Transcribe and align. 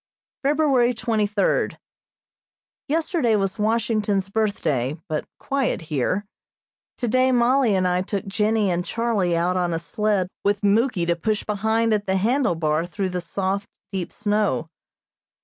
February 0.41 0.95
twenty 0.95 1.27
third: 1.27 1.77
Yesterday 2.87 3.35
was 3.35 3.59
Washington's 3.59 4.29
Birthday, 4.29 4.99
but 5.07 5.25
quiet 5.37 5.79
here. 5.93 6.25
Today 6.97 7.31
Mollie 7.31 7.75
and 7.75 7.87
I 7.87 8.01
took 8.01 8.25
Jennie 8.25 8.71
and 8.71 8.83
Charlie 8.83 9.37
out 9.37 9.57
on 9.57 9.73
a 9.73 9.77
sled 9.77 10.27
with 10.43 10.63
Muky 10.63 11.05
to 11.05 11.15
push 11.15 11.43
behind 11.43 11.93
at 11.93 12.07
the 12.07 12.17
handle 12.17 12.55
bar 12.55 12.87
through 12.87 13.09
the 13.09 13.21
soft, 13.21 13.67
deep 13.91 14.11
snow. 14.11 14.69